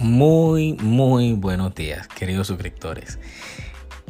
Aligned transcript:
Muy, 0.00 0.72
muy 0.80 1.34
buenos 1.34 1.74
días, 1.74 2.08
queridos 2.08 2.46
suscriptores. 2.46 3.18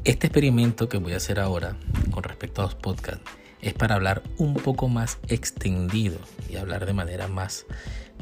Este 0.04 0.28
experimento 0.28 0.88
que 0.88 0.98
voy 0.98 1.14
a 1.14 1.16
hacer 1.16 1.40
ahora 1.40 1.74
con 2.12 2.22
respecto 2.22 2.60
a 2.60 2.66
los 2.66 2.76
podcasts 2.76 3.28
es 3.60 3.74
para 3.74 3.96
hablar 3.96 4.22
un 4.38 4.54
poco 4.54 4.86
más 4.86 5.18
extendido 5.26 6.16
y 6.48 6.58
hablar 6.58 6.86
de 6.86 6.92
manera 6.92 7.26
más 7.26 7.66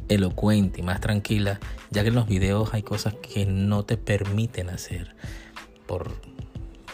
elocuente 0.09 0.81
y 0.81 0.83
más 0.83 1.03
tranquila, 1.03 1.61
ya 1.91 2.01
que 2.05 2.09
en 2.09 2.15
los 2.15 2.27
videos 2.27 2.73
hay 2.73 2.83
cosas 2.83 3.13
que 3.17 3.45
no 3.45 3.85
te 3.85 3.99
permiten 3.99 4.71
hacer 4.71 5.15
por, 5.87 6.11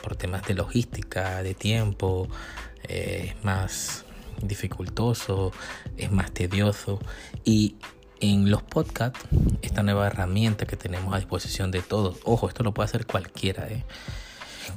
por 0.03 0.17
temas 0.17 0.43
de 0.43 0.55
logística, 0.55 1.45
de 1.45 1.55
tiempo, 1.55 2.27
eh, 2.89 3.33
es 3.33 3.45
más 3.45 4.05
dificultoso, 4.43 5.53
es 5.97 6.11
más 6.11 6.33
tedioso 6.33 6.99
y 7.45 7.77
en 8.31 8.51
los 8.51 8.63
podcasts, 8.63 9.21
esta 9.61 9.83
nueva 9.83 10.07
herramienta 10.07 10.67
que 10.67 10.77
tenemos 10.77 11.13
a 11.13 11.19
disposición 11.19 11.71
de 11.71 11.83
todos. 11.83 12.19
Ojo, 12.25 12.49
esto 12.49 12.63
lo 12.63 12.73
puede 12.73 12.87
hacer 12.87 13.07
cualquiera, 13.07 13.69
¿eh? 13.69 13.85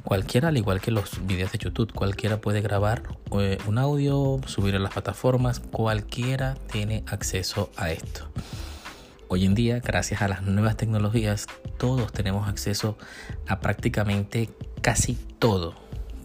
Cualquiera, 0.04 0.48
al 0.48 0.56
igual 0.58 0.82
que 0.82 0.90
los 0.90 1.26
videos 1.26 1.52
de 1.52 1.58
YouTube, 1.58 1.92
cualquiera 1.94 2.40
puede 2.42 2.60
grabar 2.60 3.02
eh, 3.38 3.56
un 3.66 3.78
audio, 3.78 4.38
subir 4.46 4.76
a 4.76 4.78
las 4.78 4.92
plataformas, 4.92 5.60
cualquiera 5.60 6.56
tiene 6.70 7.04
acceso 7.06 7.70
a 7.76 7.90
esto. 7.90 8.28
Hoy 9.28 9.46
en 9.46 9.54
día, 9.54 9.80
gracias 9.80 10.20
a 10.20 10.28
las 10.28 10.42
nuevas 10.42 10.76
tecnologías, 10.76 11.46
todos 11.78 12.12
tenemos 12.12 12.48
acceso 12.48 12.98
a 13.46 13.60
prácticamente 13.60 14.50
casi 14.82 15.14
todo, 15.38 15.74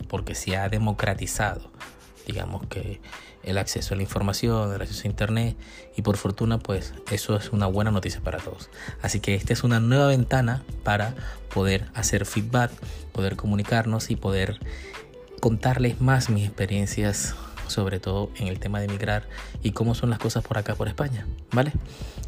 porque 0.10 0.35
se 0.35 0.58
ha 0.58 0.68
democratizado 0.68 1.71
digamos 2.26 2.66
que 2.68 3.00
el 3.44 3.58
acceso 3.58 3.94
a 3.94 3.98
la 3.98 4.04
información, 4.04 4.73
el 4.73 4.82
acceso 4.82 5.04
a 5.04 5.08
internet 5.08 5.58
y 5.95 6.02
por 6.02 6.18
fortuna 6.18 6.59
pues 6.59 6.94
eso 7.12 7.35
es 7.35 7.52
una 7.52 7.68
buena 7.68 7.91
noticia 7.91 8.21
para 8.21 8.40
todos. 8.40 8.70
Así 9.02 9.20
que 9.20 9.35
esta 9.35 9.54
es 9.54 9.63
una 9.63 9.79
nueva 9.79 10.07
ventana 10.07 10.63
para 10.84 11.16
poder 11.54 11.85
hacer 11.94 12.26
feedback, 12.26 12.71
poder 13.12 13.35
comunicarnos 13.35 14.10
y 14.10 14.16
poder 14.16 14.60
contarles 15.40 15.99
más 15.99 16.29
mis 16.29 16.48
experiencias 16.48 17.35
sobre 17.68 18.00
todo 18.00 18.30
en 18.38 18.48
el 18.48 18.60
tema 18.60 18.80
de 18.80 18.86
emigrar 18.86 19.28
y 19.62 19.72
cómo 19.72 19.96
son 19.96 20.10
las 20.10 20.20
cosas 20.20 20.44
por 20.44 20.58
acá 20.58 20.76
por 20.76 20.88
España, 20.88 21.26
¿vale? 21.52 21.72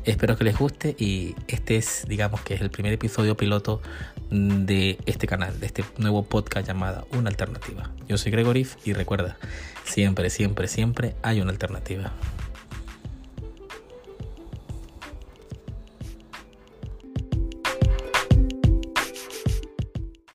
Espero 0.04 0.38
que 0.38 0.44
les 0.44 0.58
guste 0.58 0.96
y 1.00 1.36
este 1.48 1.78
es, 1.78 2.06
digamos 2.08 2.42
que 2.42 2.54
es 2.54 2.62
el 2.62 2.70
primer 2.70 2.94
episodio 2.94 3.36
piloto 3.36 3.82
de 4.30 4.98
este 5.06 5.28
canal, 5.28 5.60
de 5.60 5.66
este 5.66 5.84
nuevo 5.98 6.24
podcast 6.24 6.68
llamado 6.68 7.08
Una 7.12 7.30
Alternativa. 7.30 7.92
Yo 8.08 8.18
soy 8.18 8.32
Gregorif 8.32 8.76
y 8.86 8.94
recuerda, 8.94 9.38
siempre, 9.84 10.30
siempre, 10.30 10.68
siempre 10.68 11.16
hay 11.24 11.42
una 11.42 11.52
alternativa. 11.52 12.12